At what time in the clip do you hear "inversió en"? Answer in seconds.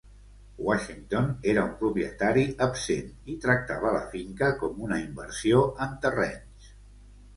5.05-5.95